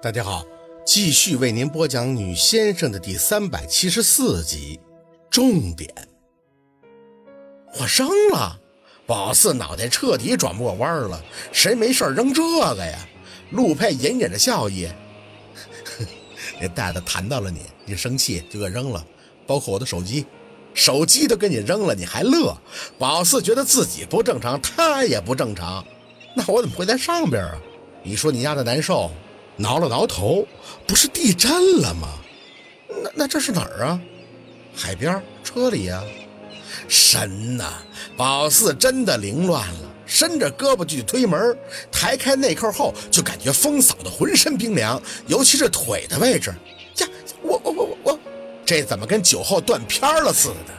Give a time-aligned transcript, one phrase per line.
[0.00, 0.46] 大家好，
[0.86, 4.78] 继续为您播讲《女先生》的第三百七十四集，
[5.28, 5.92] 重点。
[7.80, 8.56] 我扔了，
[9.06, 11.20] 宝四脑袋彻底转不过弯了。
[11.50, 12.40] 谁没事扔这
[12.76, 12.96] 个呀？
[13.50, 14.88] 陆佩隐忍着笑意，
[16.60, 19.04] 那袋子弹到了你，你生气就给扔了，
[19.48, 20.24] 包括我的手机，
[20.74, 22.56] 手机都给你扔了，你还乐？
[23.00, 25.84] 宝四觉得自己不正常，他也不正常。
[26.36, 27.58] 那我怎么会在上边啊？
[28.04, 29.10] 你说你压的难受？
[29.58, 30.46] 挠了挠头，
[30.86, 32.08] 不是地震了吗？
[33.02, 34.00] 那那这是哪儿啊？
[34.74, 36.02] 海边车里呀？
[36.86, 37.64] 神呐！
[38.16, 41.58] 宝四真的凌乱了，伸着胳膊去推门，
[41.90, 46.54] 抬开内扣后就感觉风扫的浑身冰凉，尤其是腿的位置。
[46.98, 47.08] 呀，
[47.42, 48.20] 我我我我我，
[48.64, 50.74] 这怎么跟酒后断片了似的？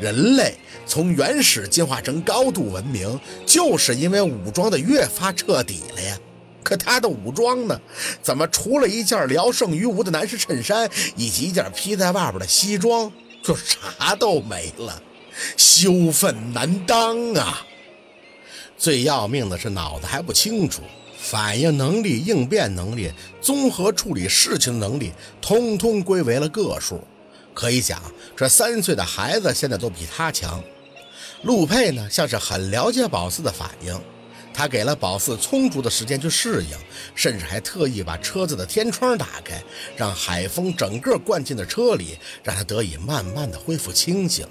[0.00, 6.18] 人类从原始进化成高度文明，就是因为武装的越发彻底了呀。
[6.66, 7.80] 可他的武装呢？
[8.20, 15.00] 怎么除了一件聊胜于无的男士衬衫，以及一件披在外边的西装，就啥都没了？
[15.56, 17.64] 羞愤难当啊！
[18.76, 20.82] 最要命的是脑子还不清楚，
[21.16, 27.00] 反应能力、应变能力、综合处理事情能力，通通归为了个数。
[27.54, 28.02] 可以讲，
[28.36, 30.60] 这三岁的孩子现在都比他强。
[31.42, 33.96] 陆佩呢，像是很了解宝四的反应。
[34.56, 36.74] 他给了宝四充足的时间去适应，
[37.14, 39.62] 甚至还特意把车子的天窗打开，
[39.94, 44.46] 让海风整个灌进了车里，让他得以慢慢的恢复清醒。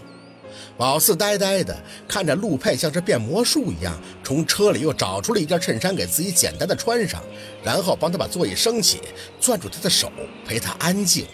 [0.78, 1.76] 宝四呆呆的
[2.08, 7.23] 看着陆佩，像是变魔术一样，从车里又找出了一件衬衫给自己简单的穿上，
[7.64, 9.02] 然后帮他把座椅升起，
[9.42, 10.11] 攥住他的手，
[10.45, 11.26] 陪他安静。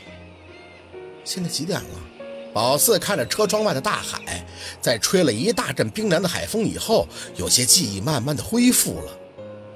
[1.25, 2.20] 现在几点了？
[2.53, 4.45] 宝四看着车窗外的大海，
[4.81, 9.17] 在吹了一大阵冰凉的海风以后，有些记忆慢慢的恢复了。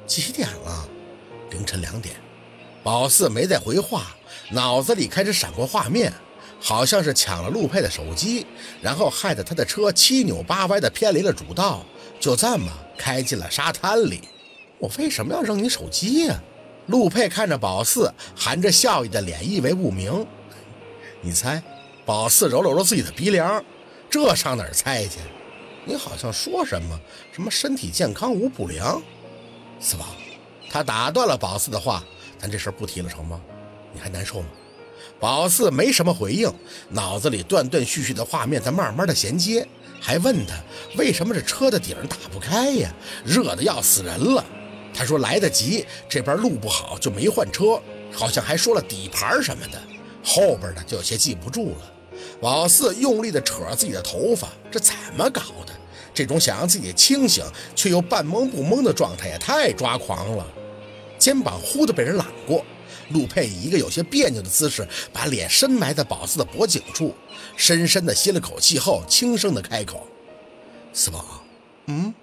[0.05, 0.87] 几点了？
[1.51, 2.15] 凌晨两点。
[2.83, 4.15] 宝四没再回话，
[4.51, 6.11] 脑子里开始闪过画面，
[6.59, 8.45] 好像是抢了陆佩的手机，
[8.81, 11.85] 然后害得他的车七扭八歪的偏离了主道，
[12.19, 14.21] 就这么开进了沙滩里。
[14.77, 16.39] 我为什么要扔你手机呀？
[16.87, 20.27] 陆佩看着宝四，含着笑意的脸，意味不明。
[21.21, 21.63] 你猜？
[22.05, 23.63] 宝四揉了揉自己的鼻梁，
[24.09, 25.19] 这上哪儿猜去？
[25.85, 26.99] 你好像说什么
[27.33, 29.01] 什么身体健康无不良，
[29.79, 30.05] 四宝，
[30.69, 32.03] 他打断了宝四的话，
[32.37, 33.41] 咱这事儿不提了成吗？
[33.91, 34.47] 你还难受吗？
[35.19, 36.51] 宝四没什么回应，
[36.89, 39.67] 脑子里断断续续的画面在慢慢的衔接，
[39.99, 40.53] 还问他
[40.97, 42.93] 为什么这车的顶打不开呀？
[43.25, 44.45] 热的要死人了。
[44.93, 49.81] 他说来得及，这边路不好就没换车，好像还说了底盘什么的，
[50.23, 51.91] 后边的就有些记不住了。
[52.41, 55.73] 宝四用力地扯着自己的头发，这怎么搞的？
[56.13, 57.43] 这种想让自己清醒
[57.75, 60.47] 却又半懵不懵的状态也太抓狂了。
[61.17, 62.63] 肩膀忽地被人揽过，
[63.09, 67.13] 陆佩以一个有些别扭的姿势，把脸深埋在宝四的脖颈处，
[67.57, 70.07] 深深地吸了口气后，轻声地开口
[70.93, 71.41] ：“四宝，
[71.87, 72.13] 嗯？”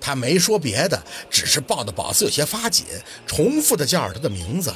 [0.00, 2.84] 他没说别的，只是抱得宝四有些发紧，
[3.26, 4.72] 重复地叫着他的名字：“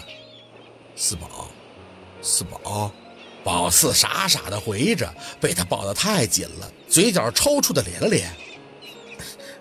[0.97, 1.49] 四宝，
[2.21, 2.91] 四宝。”
[3.47, 5.09] 宝四傻傻的回着，
[5.41, 8.29] 被他抱得太紧了，嘴角抽搐的咧了咧。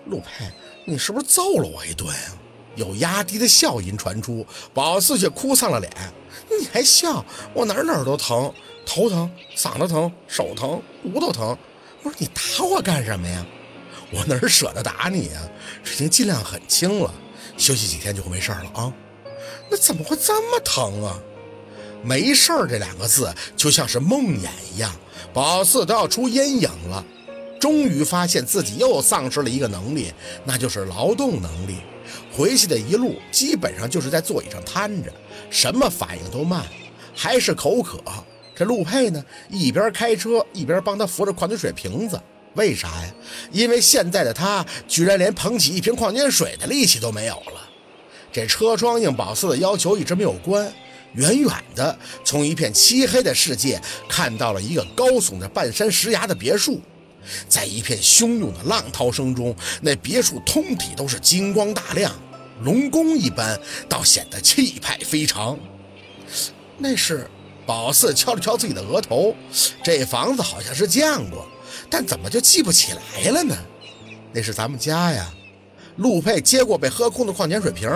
[0.06, 0.44] 陆佩，
[0.84, 2.12] 你是不是揍了我一顿？
[2.74, 4.44] 有压低的笑音传出，
[4.74, 5.92] 宝四却哭丧了脸。
[6.58, 7.24] 你还笑？
[7.54, 8.52] 我哪哪都疼，
[8.84, 11.56] 头疼、嗓子疼、手疼、骨头疼。
[12.02, 13.46] 我说你打我干什么呀？
[14.10, 15.48] 我哪舍得打你呀？
[15.84, 17.14] 已经尽量很轻了，
[17.56, 18.92] 休息几天就会没事了啊。
[19.70, 21.16] 那怎么会这么疼啊？
[22.02, 24.94] 没事儿这两个字就像是梦魇一样，
[25.32, 27.04] 宝四都要出阴影了。
[27.58, 30.12] 终于发现自己又丧失了一个能力，
[30.44, 31.76] 那就是劳动能力。
[32.32, 35.10] 回去的一路基本上就是在座椅上瘫着，
[35.50, 36.64] 什么反应都慢，
[37.14, 38.00] 还是口渴。
[38.54, 42.20] 这陆佩呢，一边开车一边帮他扶着矿泉水瓶子。
[42.54, 43.14] 为啥呀？
[43.52, 47.68] 因为现在的他居然连捧起一瓶矿泉水的力气都没有了。
[48.32, 50.72] 这车窗应宝四的要求一直没有关。
[51.16, 56.80] 远远的，从一片漆黑的世界看到了一个高耸着半山石崖的别墅，
[57.48, 62.12] 在一片汹涌的浪涛声中，那别墅通体都是金光大亮，
[62.62, 63.58] 龙宫一般，
[63.88, 65.58] 倒显得气派非常。
[66.78, 67.28] 那是
[67.64, 69.34] 宝四敲了敲自己的额头，
[69.82, 71.46] 这房子好像是见过，
[71.88, 73.56] 但怎么就记不起来了呢？
[74.32, 75.32] 那是咱们家呀。
[75.96, 77.88] 陆佩接过被喝空的矿泉水瓶，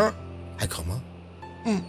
[0.56, 1.02] 还渴吗？
[1.66, 1.82] 嗯。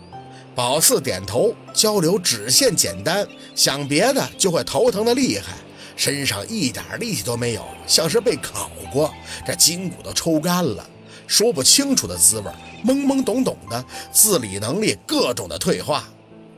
[0.54, 3.26] 宝四点头，交流只限简单，
[3.56, 5.54] 想别的就会头疼的厉害，
[5.96, 9.14] 身上一点力气都没有，像是被烤过，
[9.48, 10.86] 这筋骨都抽干了。
[11.26, 12.52] 说不清楚的滋味，
[12.84, 16.04] 懵懵懂懂的，自理能力各种的退化。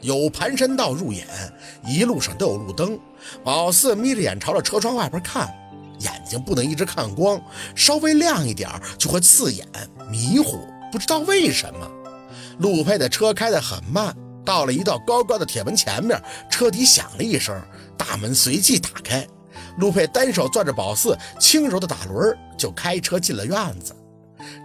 [0.01, 1.27] 有盘山道入眼，
[1.85, 2.99] 一路上都有路灯。
[3.43, 5.47] 宝四眯着眼朝着车窗外边看，
[5.99, 7.39] 眼睛不能一直看光，
[7.75, 9.67] 稍微亮一点就会刺眼
[10.09, 11.87] 迷糊，不知道为什么。
[12.59, 14.15] 陆佩的车开得很慢，
[14.45, 17.55] 到了一道高高的铁门前面，车底响了一声，
[17.97, 19.25] 大门随即打开。
[19.77, 23.95] 陆佩单手攥着宝四，轻柔的打轮，就开车进了院子。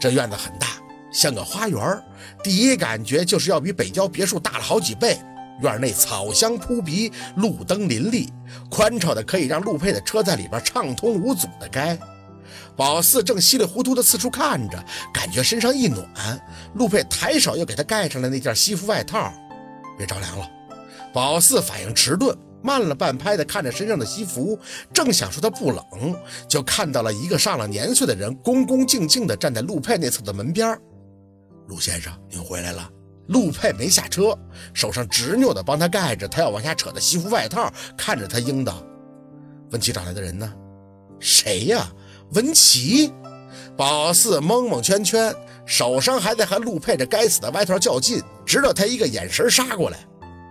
[0.00, 0.66] 这院子很大，
[1.12, 2.02] 像个花园。
[2.42, 5.18] 第一感觉就是要比北郊别墅大了好几倍。
[5.60, 8.32] 院内草香扑鼻，路灯林立，
[8.70, 11.98] 宽敞的可以让陆佩的车在里边畅通无阻的开。
[12.76, 16.06] 宝四正稀里糊涂的四处看着，感觉身上一暖。
[16.74, 19.32] 陆佩抬手又给他盖上了那件西服外套，
[19.96, 20.48] 别着凉了。
[21.12, 22.36] 宝四反应迟钝。
[22.60, 24.58] 慢了半拍的看着身上的西服，
[24.92, 26.16] 正想说他不冷，
[26.48, 30.76] 就看到了一个上了年岁的人，恭恭敬敬地站在陆佩那侧的门边。
[31.68, 32.90] 陆先生，您回来了。
[33.28, 34.36] 陆佩没下车，
[34.74, 38.82] 手上执拗地帮他盖着他要往下扯的西服外套，看着他应道
[39.70, 40.52] ：“问起找来的人呢？
[41.20, 41.88] 谁呀？
[42.32, 43.12] 文琪。”
[43.76, 45.32] 宝四蒙蒙圈圈，
[45.64, 49.98] 手上还在和陆佩这该死的外套较劲，直到他一个眼神杀过来，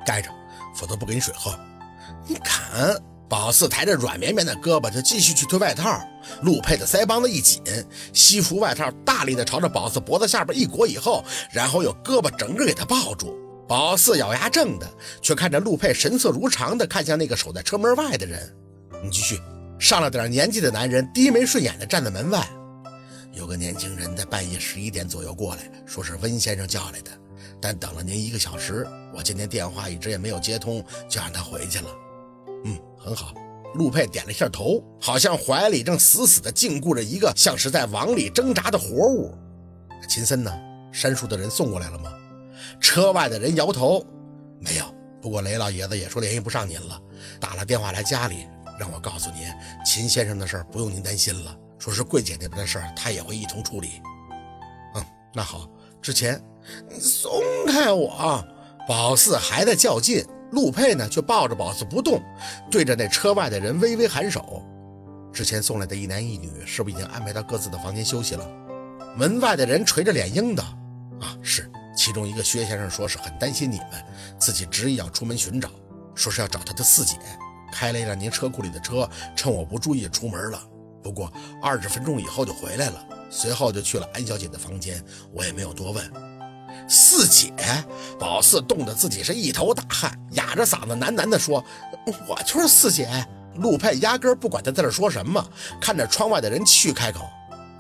[0.06, 0.30] 盖着，
[0.74, 1.54] 否则不给你水喝。
[2.26, 2.98] 你看，
[3.28, 6.00] 宝四抬着软绵绵的胳膊就继续去推外套。
[6.42, 7.62] 陆佩的腮帮子一紧，
[8.14, 11.22] 西服外套大力的朝着宝四脖子下边一裹以后，
[11.52, 13.38] 然后用胳膊整个给他抱住。
[13.68, 14.90] 宝四咬牙正的，
[15.22, 18.56] 却看着陆佩神色如常的看向那个守在车门外的人。
[19.04, 19.38] 你继续。
[19.80, 22.48] 上了点年纪的男人低眉顺眼的站在门外。
[23.34, 27.12] 有个年轻人在半夜十一点左右过来，说是温先生叫来的，
[27.62, 31.88] 但等了您一个小时，我今天电话一直也没有接通，就让他回去了。
[32.66, 33.34] 嗯，很好。
[33.76, 39.32] 陆佩点了一下头，好像怀里正死死地禁锢着一个像是在网里挣扎的活物。
[40.10, 40.52] 秦森呢？
[40.92, 42.12] 山树的人送过来了吗？
[42.80, 44.04] 车外的人摇头，
[44.60, 44.86] 没有。
[45.22, 47.00] 不过雷老爷子也说联系不上您了，
[47.40, 48.48] 打了电话来家里，
[48.78, 49.48] 让我告诉您，
[49.86, 54.02] 秦先生的事儿不用您担心了，说是桂姐那边的事儿，他也会一同处理。
[54.96, 55.68] 嗯，那好。
[56.02, 56.42] 之前，
[56.90, 58.46] 你松开我！
[58.88, 60.26] 宝四还在较劲。
[60.52, 62.22] 陆佩呢，却抱着宝四不动，
[62.72, 64.64] 对着那车外的人微微颔首。
[65.34, 68.48] 之前送来的一男一女，是不是已经安排到各自的房间休息了？
[69.18, 70.64] 门外的人垂着脸应道
[71.20, 71.70] ：“啊，是。
[71.98, 74.06] 其中一个薛先生说是很担心你们，
[74.40, 75.70] 自己执意要出门寻找，
[76.16, 77.18] 说是要找他的四姐，
[77.72, 80.62] 开了一辆您车库里的车，趁我不注意出门了。
[81.04, 81.32] 不过
[81.62, 85.04] 二十分钟以后就回来了，随后就去了安小姐的房间，
[85.34, 86.12] 我也没有多问。”
[86.90, 87.54] 四姐，
[88.20, 91.64] 宝四冻得自己是一头大汗，哑着嗓子喃喃地说
[92.28, 93.08] ：“我就是四姐。”
[93.56, 95.44] 陆佩压根不管他在这说什么，
[95.82, 97.28] 看着窗外的人，继续开口：“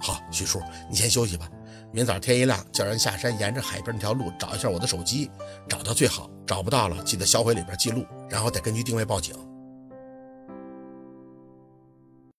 [0.01, 1.47] 好，许叔，你先休息吧。
[1.93, 5.29] 明早天一亮，叫人下山，沿着海边那条路找一下我的手机，
[5.69, 9.35] 找到最好，找不到了，记得销毁里边记录，然后得根据定位报警。”